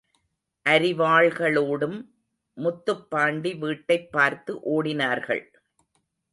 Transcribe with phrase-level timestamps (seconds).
[0.65, 2.09] அரிவாள்களோடும்,
[2.57, 5.45] முத்துப்பாண்டி வீட்டைப் பார்த்து ஓடினார்கள்.